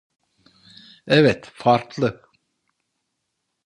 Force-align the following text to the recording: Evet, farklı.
Evet, 1.07 1.51
farklı. 1.53 2.21